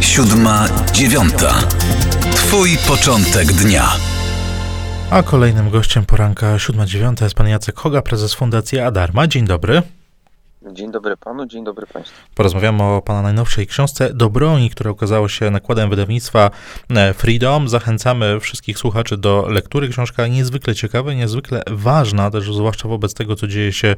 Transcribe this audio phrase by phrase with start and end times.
[0.00, 1.54] Siódma, dziewiąta.
[2.34, 3.88] Twój początek dnia.
[5.10, 9.26] A kolejnym gościem poranka 7.9 jest pan Jacek Hoga, prezes Fundacji Adarma.
[9.26, 9.82] Dzień dobry.
[10.66, 12.20] Dzień dobry panu, dzień dobry państwu.
[12.34, 16.50] Porozmawiamy o pana najnowszej książce Do broni, która ukazała się nakładem wydawnictwa
[16.90, 17.68] e, Freedom.
[17.68, 19.88] Zachęcamy wszystkich słuchaczy do lektury.
[19.88, 23.96] Książka niezwykle ciekawa, niezwykle ważna, też zwłaszcza wobec tego, co dzieje się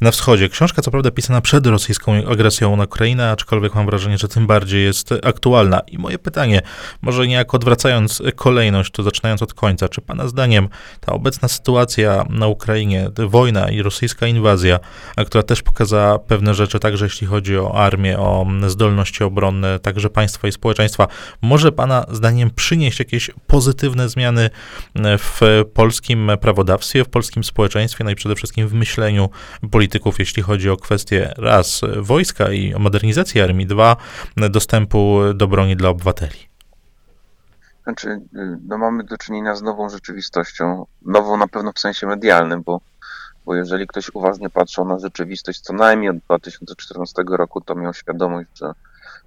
[0.00, 0.48] na wschodzie.
[0.48, 4.84] Książka co prawda pisana przed rosyjską agresją na Ukrainę, aczkolwiek mam wrażenie, że tym bardziej
[4.84, 5.80] jest aktualna.
[5.80, 6.62] I moje pytanie,
[7.02, 10.68] może niejako odwracając kolejność, to zaczynając od końca, czy pana zdaniem
[11.00, 14.78] ta obecna sytuacja na Ukrainie, wojna i rosyjska inwazja,
[15.26, 20.48] która też pokazała pewne rzeczy, także jeśli chodzi o armię, o zdolności obronne, także państwa
[20.48, 21.08] i społeczeństwa,
[21.42, 24.50] może Pana zdaniem przynieść jakieś pozytywne zmiany
[25.18, 29.30] w polskim prawodawstwie, w polskim społeczeństwie, no i przede wszystkim w myśleniu
[29.70, 33.96] polityków, jeśli chodzi o kwestie raz wojska i o modernizację armii, dwa
[34.50, 36.38] dostępu do broni dla obywateli?
[37.82, 38.20] Znaczy,
[38.68, 42.80] no mamy do czynienia z nową rzeczywistością, nową na pewno w sensie medialnym, bo
[43.44, 48.48] bo jeżeli ktoś uważnie patrzył na rzeczywistość co najmniej od 2014 roku, to miał świadomość,
[48.54, 48.72] że,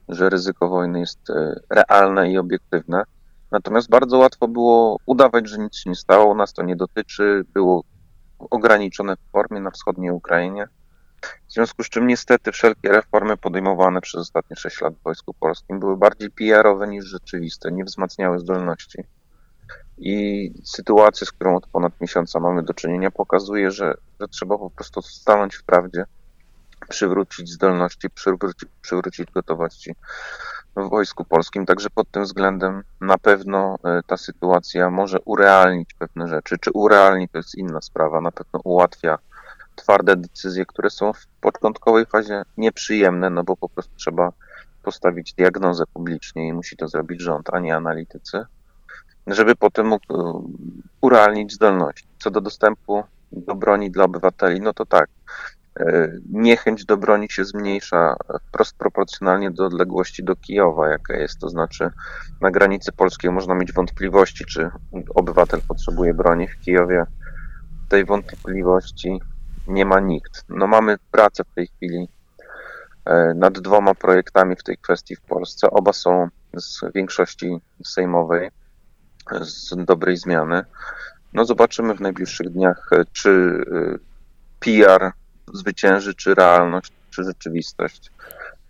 [0.09, 3.03] że ryzyko wojny jest e, realne i obiektywne.
[3.51, 7.83] Natomiast bardzo łatwo było udawać, że nic się nie stało, nas to nie dotyczy, było
[8.39, 10.67] ograniczone w formie na wschodniej Ukrainie.
[11.47, 15.79] W związku z czym niestety wszelkie reformy podejmowane przez ostatnie 6 lat w Wojsku Polskim
[15.79, 19.03] były bardziej PR-owe niż rzeczywiste, nie wzmacniały zdolności.
[19.97, 24.69] I sytuacja, z którą od ponad miesiąca mamy do czynienia, pokazuje, że, że trzeba po
[24.69, 26.05] prostu stanąć w prawdzie,
[26.89, 29.95] przywrócić zdolności, przywrócić, przywrócić gotowości
[30.75, 31.65] w Wojsku Polskim.
[31.65, 36.57] Także pod tym względem na pewno e, ta sytuacja może urealnić pewne rzeczy.
[36.61, 38.21] Czy urealni, to jest inna sprawa.
[38.21, 39.17] Na pewno ułatwia
[39.75, 44.31] twarde decyzje, które są w początkowej fazie nieprzyjemne, no bo po prostu trzeba
[44.83, 48.45] postawić diagnozę publicznie i musi to zrobić rząd, a nie analitycy
[49.27, 50.43] żeby potem mógł e,
[51.01, 52.07] urealnić zdolności.
[52.19, 55.09] Co do dostępu do broni dla obywateli, no to tak.
[55.79, 58.15] E, niechęć do broni się zmniejsza
[58.47, 61.39] wprost proporcjonalnie do odległości do Kijowa, jaka jest.
[61.39, 61.89] To znaczy,
[62.41, 64.69] na granicy polskiej można mieć wątpliwości, czy
[65.15, 66.47] obywatel potrzebuje broni.
[66.47, 67.05] W Kijowie
[67.89, 69.19] tej wątpliwości
[69.67, 70.45] nie ma nikt.
[70.49, 72.09] No mamy pracę w tej chwili
[73.05, 75.71] e, nad dwoma projektami w tej kwestii w Polsce.
[75.71, 76.27] Oba są
[76.57, 78.49] z większości sejmowej
[79.41, 80.65] z dobrej zmiany.
[81.33, 83.97] No zobaczymy w najbliższych dniach, e, czy e,
[84.59, 85.11] PR
[85.53, 88.11] zwycięży, czy realność, czy rzeczywistość,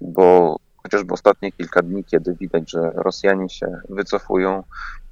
[0.02, 4.64] bo chociażby ostatnie kilka dni, kiedy widać, że Rosjanie się wycofują,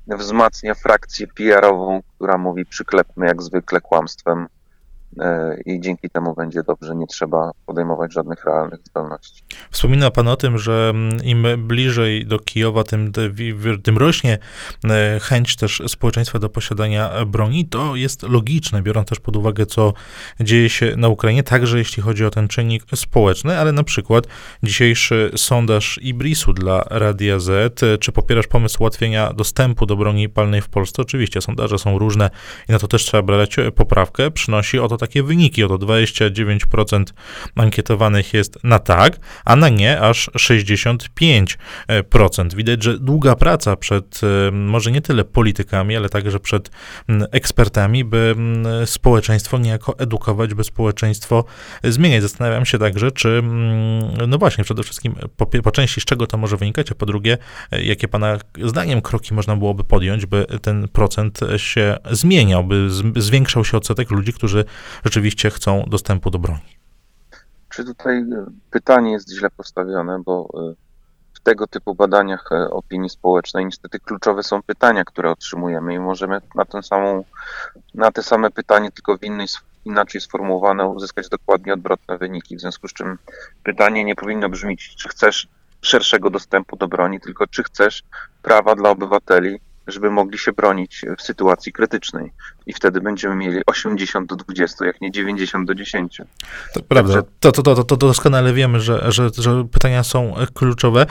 [0.08, 4.48] wzmacnia frakcję PR-ową, która mówi przyklepmy jak zwykle kłamstwem
[5.66, 9.44] i dzięki temu będzie dobrze, nie trzeba podejmować żadnych realnych zdolności.
[9.72, 13.12] Wspomina Pan o tym, że mm, im bliżej do Kijowa, tym,
[13.84, 14.38] tym rośnie
[14.84, 17.66] e, chęć też społeczeństwa do posiadania broni.
[17.66, 19.94] To jest logiczne, biorąc też pod uwagę, co
[20.40, 24.28] dzieje się na Ukrainie, także jeśli chodzi o ten czynnik społeczny, ale na przykład
[24.64, 30.70] dzisiejszy sondaż Ibrisu dla Radia Z, czy popierasz pomysł ułatwienia dostępu do broni palnej w
[30.70, 31.02] Polsce?
[31.02, 32.30] Oczywiście, sondaże są różne
[32.70, 34.32] i na to też trzeba brać poprawkę.
[34.32, 35.64] Przynosi oto takie wyniki.
[35.64, 37.04] Oto 29%
[37.56, 41.58] ankietowanych jest na tak, a na nie aż 65%.
[42.56, 46.72] Widać, że długa praca przed e, może nie tyle politykami, ale także przed
[47.32, 48.36] ekspertami, by
[48.86, 51.46] społeczeństwo niejako edukować, by społeczeństwo
[51.84, 52.22] zmieniać.
[52.22, 53.44] Zastanawiam się także, czy,
[54.28, 57.38] no właśnie, przede wszystkim po, po części z czego to może wynikać, a po drugie,
[57.72, 63.66] e, jakie Pana zdaniem kroki można byłoby podjąć, by ten procent się zmieniał, by zwiększał
[63.66, 64.66] się odsetek ludzi, którzy
[65.04, 66.76] rzeczywiście chcą dostępu do broni.
[67.70, 70.74] Czy tutaj e, pytanie jest źle postawione, bo e,
[71.34, 76.42] w tego typu badaniach e, opinii społecznej niestety kluczowe są pytania, które otrzymujemy i możemy
[76.56, 77.24] na, tę samą,
[77.94, 79.48] na te same pytanie, tylko w innej,
[79.86, 82.58] inaczej sformułowane, uzyskać dokładnie odwrotne wyniki.
[82.58, 83.18] W związku z czym
[83.64, 85.48] pytanie nie powinno brzmieć, czy chcesz
[85.82, 88.04] szerszego dostępu do broni, tylko czy chcesz
[88.42, 92.32] prawa dla obywateli żeby mogli się bronić w sytuacji krytycznej.
[92.66, 96.22] I wtedy będziemy mieli 80 do 20, jak nie 90 do 10.
[96.74, 101.06] To prawda, to, to, to, to doskonale wiemy, że, że, że pytania są kluczowe,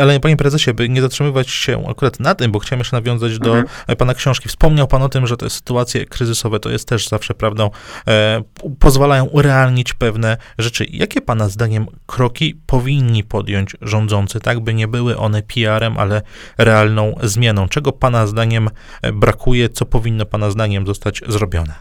[0.00, 3.58] ale panie prezesie, by nie zatrzymywać się akurat na tym, bo chciałem jeszcze nawiązać do
[3.58, 3.96] mhm.
[3.96, 4.48] pana książki.
[4.48, 7.70] Wspomniał pan o tym, że te sytuacje kryzysowe to jest też zawsze prawdą,
[8.08, 8.42] e,
[8.78, 10.86] pozwalają urealnić pewne rzeczy.
[10.90, 16.22] Jakie pana zdaniem kroki powinni podjąć rządzący, tak by nie były one PR-em, ale
[16.58, 17.68] realną zmianą?
[17.68, 18.68] Czego pana Pana zdaniem
[19.02, 21.74] e, brakuje, co powinno Pana zdaniem zostać zrobione?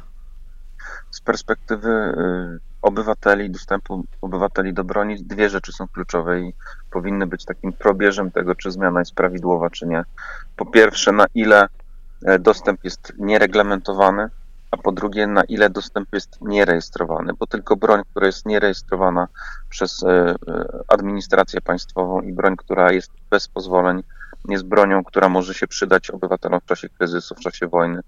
[1.12, 6.54] Z perspektywy y, obywateli, dostępu obywateli do broni, dwie rzeczy są kluczowe i
[6.92, 10.04] powinny być takim probierzem tego, czy zmiana jest prawidłowa, czy nie.
[10.56, 11.68] Po pierwsze, na ile
[12.26, 14.30] e, dostęp jest niereglamentowany,
[14.72, 19.28] a po drugie, na ile dostęp jest nierejestrowany, bo tylko broń, która jest nierejestrowana
[19.70, 20.36] przez e,
[20.88, 24.04] administrację państwową i broń, która jest bez pozwoleń,
[24.50, 28.02] jest bronią, która może się przydać obywatelom w czasie kryzysu, w czasie wojny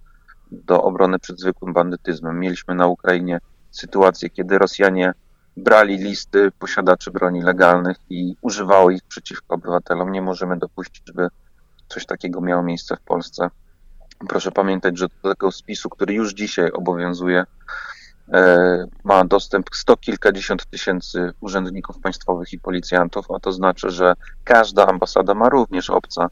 [0.51, 2.39] do obrony przed zwykłym bandytyzmem.
[2.39, 3.39] Mieliśmy na Ukrainie
[3.71, 5.13] sytuację, kiedy Rosjanie
[5.57, 10.11] brali listy posiadaczy broni legalnych i używały ich przeciwko obywatelom.
[10.11, 11.27] Nie możemy dopuścić, żeby
[11.87, 13.49] coś takiego miało miejsce w Polsce.
[14.29, 17.45] Proszę pamiętać, że do tego spisu, który już dzisiaj obowiązuje,
[19.03, 24.13] ma dostęp sto kilkadziesiąt tysięcy urzędników państwowych i policjantów, a to znaczy, że
[24.43, 26.29] każda ambasada ma również obca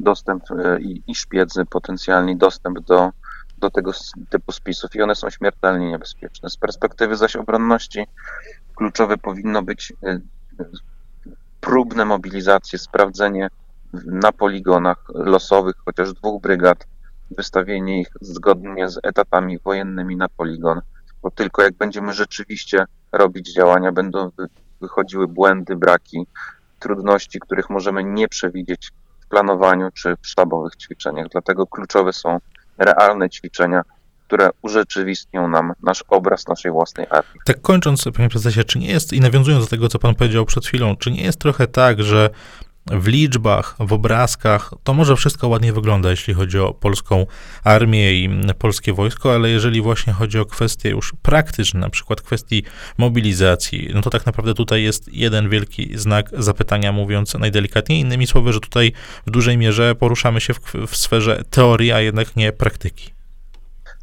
[0.00, 3.10] dostęp e, i, i szpiedzy potencjalni dostęp do,
[3.58, 3.92] do tego
[4.30, 6.50] typu spisów i one są śmiertelnie niebezpieczne.
[6.50, 8.06] Z perspektywy zaś obronności
[8.76, 10.20] kluczowe powinno być e,
[11.60, 13.48] próbne mobilizacje, sprawdzenie
[14.06, 16.86] na poligonach losowych chociaż dwóch brygad
[17.30, 20.80] wystawienie ich zgodnie z etatami wojennymi na poligon,
[21.22, 24.30] bo tylko jak będziemy rzeczywiście robić działania, będą
[24.80, 26.26] wychodziły błędy, braki,
[26.78, 28.90] trudności, których możemy nie przewidzieć
[29.20, 31.26] w planowaniu czy w sztabowych ćwiczeniach.
[31.32, 32.38] Dlatego kluczowe są
[32.78, 33.82] realne ćwiczenia,
[34.26, 37.40] które urzeczywistnią nam nasz obraz naszej własnej armii.
[37.44, 40.66] Tak kończąc, panie prezesie, czy nie jest, i nawiązując do tego, co pan powiedział przed
[40.66, 42.30] chwilą, czy nie jest trochę tak, że
[42.90, 47.26] w liczbach, w obrazkach, to może wszystko ładnie wygląda, jeśli chodzi o polską
[47.64, 52.62] armię i polskie wojsko, ale jeżeli właśnie chodzi o kwestie już praktyczne, na przykład kwestii
[52.98, 58.00] mobilizacji, no to tak naprawdę tutaj jest jeden wielki znak zapytania, mówiąc najdelikatniej.
[58.00, 58.92] Innymi słowy, że tutaj
[59.26, 63.10] w dużej mierze poruszamy się w, w sferze teorii, a jednak nie praktyki.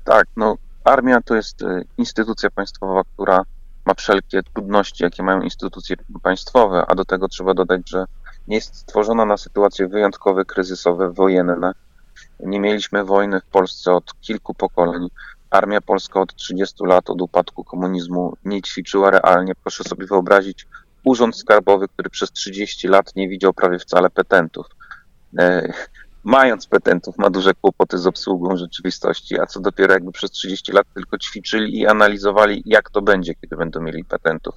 [0.04, 3.42] Tak, no armia to jest e, instytucja państwowa, która
[3.86, 8.06] ma wszelkie trudności, jakie mają instytucje państwowe, a do tego trzeba dodać, że
[8.48, 11.72] jest stworzona na sytuacje wyjątkowe, kryzysowe, wojenne.
[12.40, 15.08] Nie mieliśmy wojny w Polsce od kilku pokoleń.
[15.50, 19.54] Armia polska od 30 lat, od upadku komunizmu, nie ćwiczyła realnie.
[19.64, 20.68] Proszę sobie wyobrazić
[21.04, 24.66] urząd skarbowy, który przez 30 lat nie widział prawie wcale petentów.
[25.40, 25.74] E,
[26.24, 30.88] mając petentów, ma duże kłopoty z obsługą rzeczywistości, a co dopiero jakby przez 30 lat
[30.94, 34.56] tylko ćwiczyli i analizowali, jak to będzie, kiedy będą mieli petentów.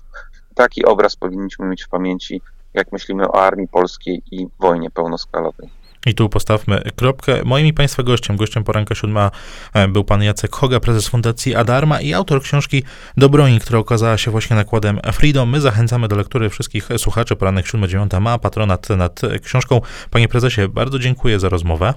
[0.55, 2.43] Taki obraz powinniśmy mieć w pamięci
[2.75, 5.69] jak myślimy o armii polskiej i wojnie pełnoskalowej.
[6.07, 7.45] I tu postawmy kropkę.
[7.45, 9.31] Moim i Państwa gościem, gościem poranka siódma
[9.75, 12.83] e, był pan Jacek Hoga, prezes Fundacji Adarma i autor książki
[13.17, 15.51] Do broni, która okazała się właśnie nakładem Freedom.
[15.51, 17.37] My zachęcamy do lektury wszystkich słuchaczy.
[17.37, 19.81] Poranek 7-9 ma patronat nad książką.
[20.11, 21.95] Panie prezesie, bardzo dziękuję za rozmowę.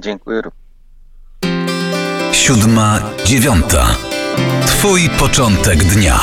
[0.00, 0.42] Dziękuję.
[2.32, 3.96] Siódma, dziewiąta.
[4.66, 6.20] Twój początek dnia.